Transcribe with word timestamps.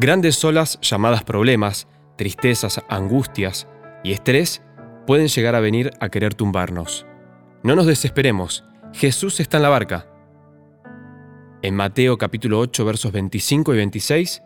Grandes 0.00 0.44
olas 0.44 0.78
llamadas 0.80 1.24
problemas, 1.24 1.88
tristezas, 2.14 2.80
angustias 2.88 3.66
y 4.04 4.12
estrés 4.12 4.62
pueden 5.08 5.26
llegar 5.26 5.56
a 5.56 5.60
venir 5.60 5.90
a 5.98 6.08
querer 6.08 6.34
tumbarnos. 6.34 7.04
No 7.64 7.74
nos 7.74 7.86
desesperemos, 7.86 8.62
Jesús 8.92 9.40
está 9.40 9.56
en 9.56 9.64
la 9.64 9.70
barca. 9.70 10.06
En 11.62 11.74
Mateo 11.74 12.16
capítulo 12.16 12.60
8 12.60 12.84
versos 12.84 13.10
25 13.10 13.74
y 13.74 13.76
26 13.76 14.40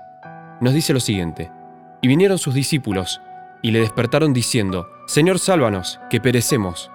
nos 0.63 0.73
dice 0.73 0.95
lo 0.95 1.01
siguiente, 1.01 1.51
y 2.01 2.09
vinieron 2.09 2.39
sus 2.39 2.55
discípulos 2.55 3.21
y 3.61 3.73
le 3.73 3.81
despertaron 3.81 4.33
diciendo, 4.33 4.89
Señor, 5.07 5.39
sálvanos, 5.39 6.01
que 6.09 6.19
perecemos. 6.19 6.91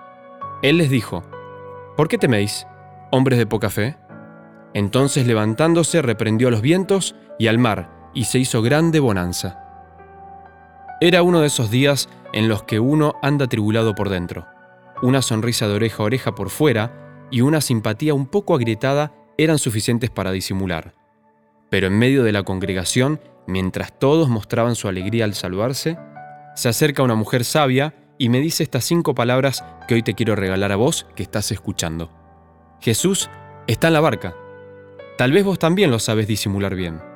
Él 0.64 0.80
les 0.80 0.90
dijo, 0.90 1.22
¿por 1.96 2.08
qué 2.08 2.18
teméis, 2.18 2.66
hombres 3.12 3.38
de 3.38 3.46
poca 3.46 3.70
fe? 3.70 3.98
Entonces 4.74 5.28
levantándose 5.28 6.02
reprendió 6.02 6.48
a 6.48 6.52
los 6.52 6.64
vientos 6.64 7.16
y 7.38 7.46
al 7.46 7.60
mar, 7.60 7.97
y 8.18 8.24
se 8.24 8.40
hizo 8.40 8.64
grande 8.64 9.00
bonanza. 9.00 9.60
Era 11.00 11.22
uno 11.22 11.42
de 11.42 11.48
esos 11.48 11.70
días 11.70 12.10
en 12.34 12.50
los 12.50 12.64
que 12.64 12.80
uno 12.80 13.14
anda 13.22 13.46
tribulado 13.46 13.94
por 13.94 14.10
dentro. 14.10 14.48
Una 15.04 15.22
sonrisa 15.22 15.68
de 15.68 15.76
oreja 15.76 16.02
a 16.02 16.08
oreja 16.08 16.34
por 16.34 16.50
fuera 16.50 17.28
y 17.30 17.42
una 17.42 17.62
simpatía 17.62 18.16
un 18.16 18.26
poco 18.26 18.56
agrietada 18.56 19.14
eran 19.38 19.60
suficientes 19.60 20.10
para 20.10 20.32
disimular. 20.32 20.96
Pero 21.70 21.86
en 21.86 22.00
medio 22.00 22.24
de 22.24 22.32
la 22.32 22.42
congregación, 22.42 23.22
mientras 23.46 24.00
todos 24.00 24.30
mostraban 24.30 24.74
su 24.74 24.88
alegría 24.88 25.26
al 25.26 25.36
saludarse, 25.36 26.00
se 26.56 26.70
acerca 26.70 27.04
una 27.04 27.14
mujer 27.14 27.46
sabia 27.46 27.94
y 28.18 28.30
me 28.30 28.40
dice 28.40 28.64
estas 28.64 28.84
cinco 28.84 29.14
palabras 29.14 29.64
que 29.88 29.94
hoy 29.94 30.02
te 30.02 30.16
quiero 30.16 30.36
regalar 30.36 30.72
a 30.72 30.76
vos 30.76 31.06
que 31.16 31.22
estás 31.22 31.52
escuchando. 31.52 32.10
Jesús 32.82 33.30
está 33.68 33.90
en 33.90 33.94
la 33.94 34.02
barca. 34.02 34.36
Tal 35.20 35.32
vez 35.32 35.46
vos 35.46 35.60
también 35.60 35.92
lo 35.92 36.00
sabes 36.00 36.26
disimular 36.26 36.74
bien. 36.74 37.07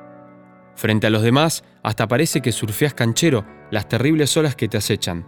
Frente 0.74 1.06
a 1.06 1.10
los 1.10 1.22
demás, 1.22 1.64
hasta 1.82 2.08
parece 2.08 2.40
que 2.40 2.52
surfeas 2.52 2.94
canchero 2.94 3.44
las 3.70 3.88
terribles 3.88 4.36
olas 4.36 4.56
que 4.56 4.68
te 4.68 4.76
acechan. 4.76 5.26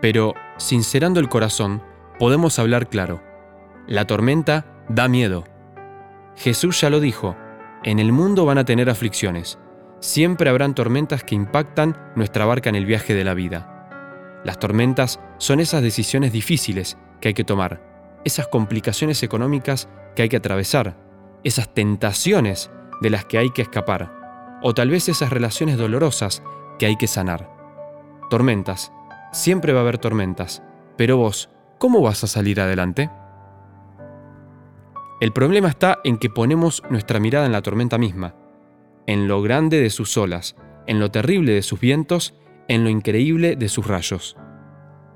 Pero, 0.00 0.34
sincerando 0.56 1.20
el 1.20 1.28
corazón, 1.28 1.82
podemos 2.18 2.58
hablar 2.58 2.88
claro. 2.88 3.22
La 3.86 4.06
tormenta 4.06 4.84
da 4.88 5.08
miedo. 5.08 5.44
Jesús 6.36 6.80
ya 6.80 6.90
lo 6.90 7.00
dijo, 7.00 7.36
en 7.84 7.98
el 7.98 8.12
mundo 8.12 8.44
van 8.44 8.58
a 8.58 8.64
tener 8.64 8.90
aflicciones. 8.90 9.58
Siempre 10.00 10.50
habrán 10.50 10.74
tormentas 10.74 11.22
que 11.22 11.34
impactan 11.34 11.96
nuestra 12.16 12.44
barca 12.44 12.68
en 12.68 12.76
el 12.76 12.86
viaje 12.86 13.14
de 13.14 13.24
la 13.24 13.34
vida. 13.34 14.40
Las 14.44 14.58
tormentas 14.58 15.20
son 15.38 15.60
esas 15.60 15.82
decisiones 15.82 16.32
difíciles 16.32 16.98
que 17.20 17.28
hay 17.28 17.34
que 17.34 17.44
tomar, 17.44 17.80
esas 18.24 18.48
complicaciones 18.48 19.22
económicas 19.22 19.88
que 20.16 20.22
hay 20.22 20.28
que 20.28 20.38
atravesar, 20.38 20.96
esas 21.44 21.72
tentaciones 21.72 22.70
de 23.00 23.10
las 23.10 23.24
que 23.24 23.38
hay 23.38 23.50
que 23.50 23.62
escapar 23.62 24.21
o 24.62 24.74
tal 24.74 24.90
vez 24.90 25.08
esas 25.08 25.30
relaciones 25.30 25.76
dolorosas 25.76 26.42
que 26.78 26.86
hay 26.86 26.96
que 26.96 27.06
sanar. 27.06 27.50
Tormentas. 28.30 28.92
Siempre 29.32 29.72
va 29.72 29.80
a 29.80 29.82
haber 29.82 29.98
tormentas. 29.98 30.62
Pero 30.96 31.16
vos, 31.16 31.50
¿cómo 31.78 32.00
vas 32.00 32.22
a 32.24 32.26
salir 32.26 32.60
adelante? 32.60 33.10
El 35.20 35.32
problema 35.32 35.68
está 35.68 35.98
en 36.04 36.18
que 36.18 36.30
ponemos 36.30 36.82
nuestra 36.90 37.20
mirada 37.20 37.46
en 37.46 37.52
la 37.52 37.62
tormenta 37.62 37.98
misma, 37.98 38.34
en 39.06 39.28
lo 39.28 39.40
grande 39.42 39.80
de 39.80 39.90
sus 39.90 40.16
olas, 40.16 40.56
en 40.86 40.98
lo 40.98 41.10
terrible 41.10 41.52
de 41.52 41.62
sus 41.62 41.80
vientos, 41.80 42.34
en 42.68 42.84
lo 42.84 42.90
increíble 42.90 43.56
de 43.56 43.68
sus 43.68 43.86
rayos. 43.86 44.36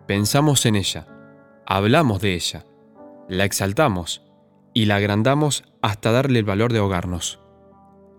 Pensamos 0.06 0.64
en 0.66 0.76
ella, 0.76 1.08
hablamos 1.66 2.20
de 2.20 2.34
ella, 2.34 2.64
la 3.28 3.44
exaltamos 3.44 4.22
y 4.72 4.84
la 4.84 4.96
agrandamos 4.96 5.64
hasta 5.82 6.12
darle 6.12 6.38
el 6.38 6.44
valor 6.44 6.72
de 6.72 6.78
ahogarnos. 6.78 7.40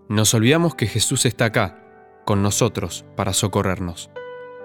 Nos 0.08 0.32
olvidamos 0.32 0.74
que 0.74 0.86
Jesús 0.86 1.26
está 1.26 1.44
acá, 1.46 1.76
con 2.24 2.42
nosotros, 2.42 3.04
para 3.14 3.34
socorrernos, 3.34 4.10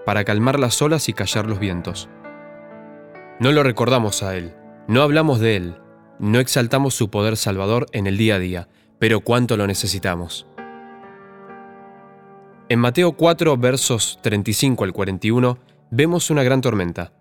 para 0.05 0.23
calmar 0.23 0.57
las 0.57 0.81
olas 0.81 1.09
y 1.09 1.13
callar 1.13 1.47
los 1.47 1.59
vientos. 1.59 2.07
No 3.41 3.51
lo 3.51 3.61
recordamos 3.61 4.23
a 4.23 4.37
Él, 4.37 4.55
no 4.87 5.01
hablamos 5.01 5.41
de 5.41 5.57
Él, 5.57 5.75
no 6.17 6.39
exaltamos 6.39 6.93
su 6.93 7.09
poder 7.09 7.35
salvador 7.35 7.87
en 7.91 8.07
el 8.07 8.17
día 8.17 8.35
a 8.35 8.39
día, 8.39 8.69
pero 8.99 9.19
cuánto 9.19 9.57
lo 9.57 9.67
necesitamos. 9.67 10.47
En 12.69 12.79
Mateo 12.79 13.11
4, 13.11 13.57
versos 13.57 14.19
35 14.21 14.85
al 14.85 14.93
41, 14.93 15.57
vemos 15.91 16.29
una 16.29 16.43
gran 16.43 16.61
tormenta. 16.61 17.11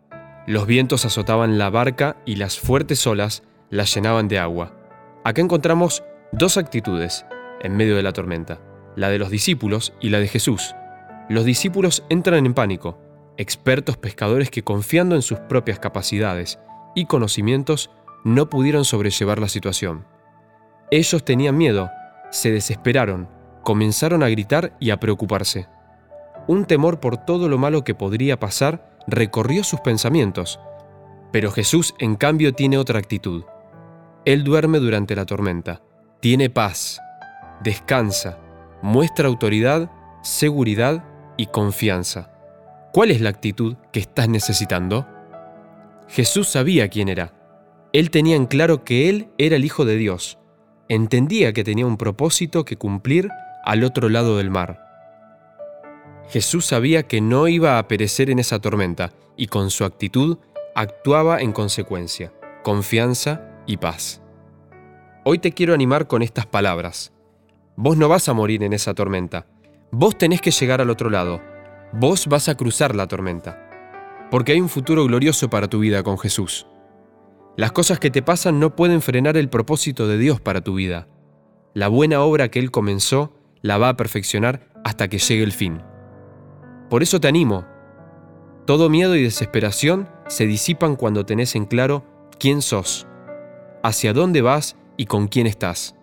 Los 0.47 0.69
vientos 0.69 1.05
azotaban 1.05 1.59
la 1.59 1.71
barca 1.71 2.17
y 2.25 2.37
las 2.37 2.61
fuertes 2.61 3.05
olas 3.05 3.43
la 3.69 3.83
llenaban 3.83 4.29
de 4.29 4.39
agua. 4.39 4.77
Acá 5.25 5.43
encontramos 5.43 6.05
dos 6.31 6.57
actitudes, 6.57 7.27
en 7.63 7.77
medio 7.77 7.97
de 7.97 8.03
la 8.03 8.13
tormenta, 8.13 8.61
la 8.97 9.09
de 9.09 9.19
los 9.19 9.31
discípulos 9.31 9.95
y 10.01 10.11
la 10.11 10.19
de 10.19 10.29
Jesús. 10.29 10.75
Los 11.29 11.45
discípulos 11.45 12.05
entran 12.09 12.47
en 12.47 12.55
pánico, 12.55 12.99
expertos 13.37 13.97
pescadores 13.97 14.51
que 14.51 14.63
confiando 14.63 15.15
en 15.15 15.23
sus 15.23 15.39
propias 15.39 15.79
capacidades 15.79 16.59
y 16.95 17.07
conocimientos 17.07 17.91
no 18.25 18.49
pudieron 18.49 18.85
sobrellevar 18.85 19.39
la 19.39 19.49
situación. 19.49 20.07
Ellos 20.91 21.25
tenían 21.25 21.57
miedo, 21.57 21.91
se 22.31 22.51
desesperaron, 22.51 23.29
comenzaron 23.63 24.23
a 24.23 24.29
gritar 24.29 24.77
y 24.79 24.91
a 24.91 24.99
preocuparse. 25.01 25.69
Un 26.47 26.65
temor 26.65 27.01
por 27.01 27.19
todo 27.19 27.49
lo 27.49 27.59
malo 27.59 27.85
que 27.85 27.95
podría 27.95 28.39
pasar 28.39 28.99
recorrió 29.07 29.65
sus 29.65 29.81
pensamientos, 29.81 30.61
pero 31.33 31.51
Jesús 31.51 31.95
en 31.99 32.17
cambio 32.17 32.53
tiene 32.53 32.79
otra 32.79 32.99
actitud. 32.99 33.45
Él 34.25 34.45
duerme 34.45 34.79
durante 34.79 35.17
la 35.17 35.25
tormenta, 35.25 35.83
tiene 36.21 36.51
paz, 36.51 37.01
descansa, 37.63 38.39
muestra 38.83 39.29
autoridad, 39.29 39.91
seguridad 40.23 41.05
y 41.37 41.47
confianza. 41.47 42.31
¿Cuál 42.93 43.11
es 43.11 43.21
la 43.21 43.31
actitud 43.31 43.77
que 43.93 44.01
estás 44.01 44.29
necesitando? 44.29 45.07
Jesús 46.09 46.49
sabía 46.49 46.89
quién 46.89 47.09
era. 47.09 47.33
Él 47.93 48.11
tenía 48.11 48.37
en 48.37 48.47
claro 48.47 48.85
que 48.85 49.09
Él 49.09 49.29
era 49.39 49.57
el 49.57 49.65
Hijo 49.65 49.85
de 49.85 49.97
Dios. 49.97 50.39
Entendía 50.89 51.53
que 51.53 51.65
tenía 51.65 51.87
un 51.87 51.97
propósito 51.97 52.65
que 52.65 52.77
cumplir 52.77 53.31
al 53.65 53.85
otro 53.85 54.09
lado 54.09 54.37
del 54.37 54.51
mar. 54.51 54.79
Jesús 56.29 56.67
sabía 56.67 57.05
que 57.05 57.21
no 57.21 57.49
iba 57.49 57.79
a 57.79 57.89
perecer 57.89 58.31
en 58.31 58.39
esa 58.39 58.59
tormenta 58.59 59.13
y 59.37 59.47
con 59.47 59.71
su 59.71 59.85
actitud 59.85 60.39
actuaba 60.75 61.41
en 61.41 61.53
consecuencia, 61.53 62.33
confianza 62.63 63.43
y 63.67 63.77
paz. 63.77 64.23
Hoy 65.25 65.39
te 65.39 65.53
quiero 65.53 65.75
animar 65.75 66.07
con 66.07 66.23
estas 66.23 66.47
palabras. 66.47 67.12
Vos 67.77 67.97
no 67.97 68.09
vas 68.09 68.29
a 68.29 68.35
morir 68.35 68.63
en 68.63 68.73
esa 68.73 68.93
tormenta. 68.93 69.47
Vos 69.91 70.19
tenés 70.19 70.41
que 70.41 70.51
llegar 70.51 70.81
al 70.81 70.91
otro 70.91 71.09
lado. 71.09 71.41
Vos 71.93 72.27
vas 72.27 72.49
a 72.49 72.55
cruzar 72.55 72.95
la 72.95 73.07
tormenta. 73.07 74.29
Porque 74.31 74.53
hay 74.53 74.61
un 74.61 74.69
futuro 74.69 75.05
glorioso 75.07 75.49
para 75.49 75.69
tu 75.69 75.79
vida 75.79 76.03
con 76.03 76.19
Jesús. 76.19 76.67
Las 77.57 77.73
cosas 77.73 77.99
que 77.99 78.11
te 78.11 78.23
pasan 78.23 78.61
no 78.61 78.77
pueden 78.77 79.03
frenar 79.03 79.37
el 79.37 79.49
propósito 79.49 80.07
de 80.07 80.19
Dios 80.19 80.41
para 80.41 80.61
tu 80.61 80.75
vida. 80.75 81.09
La 81.75 81.89
buena 81.89 82.21
obra 82.21 82.51
que 82.51 82.59
Él 82.59 82.71
comenzó 82.71 83.35
la 83.63 83.79
va 83.79 83.91
a 83.91 83.97
perfeccionar 83.97 84.69
hasta 84.85 85.09
que 85.09 85.19
llegue 85.19 85.43
el 85.43 85.53
fin. 85.53 85.83
Por 86.91 87.03
eso 87.03 87.21
te 87.21 87.29
animo. 87.29 87.65
Todo 88.67 88.91
miedo 88.91 89.17
y 89.17 89.23
desesperación 89.23 90.09
se 90.29 90.47
disipan 90.47 90.97
cuando 90.97 91.25
tenés 91.25 91.57
en 91.57 91.65
claro 91.65 92.05
quién 92.39 92.61
sos, 92.63 93.07
hacia 93.83 94.13
dónde 94.13 94.43
vas 94.43 94.77
y 94.97 95.07
con 95.07 95.29
quién 95.29 95.47
estás. 95.47 95.95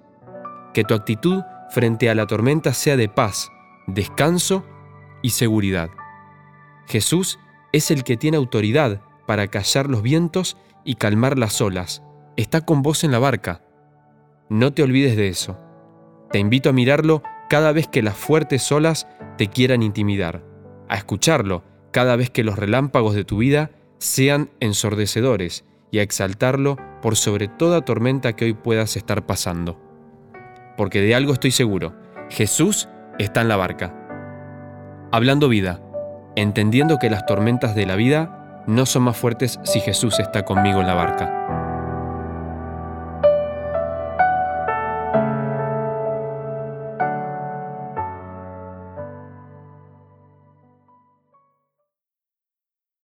Que 0.73 0.83
tu 0.83 0.93
actitud 0.93 1.43
frente 1.69 2.09
a 2.09 2.15
la 2.15 2.27
tormenta 2.27 2.73
sea 2.73 2.97
de 2.97 3.09
paz, 3.09 3.51
descanso 3.87 4.65
y 5.21 5.31
seguridad. 5.31 5.89
Jesús 6.87 7.39
es 7.71 7.91
el 7.91 8.03
que 8.03 8.17
tiene 8.17 8.37
autoridad 8.37 9.01
para 9.27 9.47
callar 9.47 9.89
los 9.89 10.01
vientos 10.01 10.57
y 10.83 10.95
calmar 10.95 11.37
las 11.37 11.61
olas. 11.61 12.01
Está 12.35 12.61
con 12.61 12.81
vos 12.81 13.03
en 13.03 13.11
la 13.11 13.19
barca. 13.19 13.61
No 14.49 14.73
te 14.73 14.81
olvides 14.81 15.15
de 15.15 15.27
eso. 15.27 15.57
Te 16.31 16.39
invito 16.39 16.69
a 16.69 16.73
mirarlo 16.73 17.21
cada 17.49 17.71
vez 17.71 17.87
que 17.87 18.01
las 18.01 18.15
fuertes 18.15 18.71
olas 18.71 19.07
te 19.37 19.47
quieran 19.47 19.83
intimidar, 19.83 20.43
a 20.87 20.95
escucharlo 20.95 21.63
cada 21.91 22.15
vez 22.15 22.29
que 22.29 22.43
los 22.43 22.57
relámpagos 22.57 23.15
de 23.15 23.25
tu 23.25 23.37
vida 23.37 23.71
sean 23.97 24.51
ensordecedores 24.59 25.65
y 25.91 25.99
a 25.99 26.03
exaltarlo 26.03 26.77
por 27.01 27.15
sobre 27.15 27.47
toda 27.47 27.81
tormenta 27.81 28.33
que 28.35 28.45
hoy 28.45 28.53
puedas 28.53 28.95
estar 28.95 29.25
pasando 29.25 29.88
porque 30.79 31.01
de 31.01 31.13
algo 31.13 31.33
estoy 31.33 31.51
seguro, 31.51 31.93
Jesús 32.29 32.87
está 33.17 33.41
en 33.41 33.49
la 33.49 33.57
barca. 33.57 33.93
Hablando 35.11 35.49
vida, 35.49 35.81
entendiendo 36.37 36.99
que 36.99 37.09
las 37.09 37.25
tormentas 37.25 37.75
de 37.75 37.85
la 37.85 37.97
vida 37.97 38.63
no 38.65 38.85
son 38.85 39.03
más 39.03 39.17
fuertes 39.17 39.59
si 39.65 39.81
Jesús 39.81 40.19
está 40.19 40.45
conmigo 40.45 40.79
en 40.79 40.87
la 40.87 40.93
barca. 40.93 41.58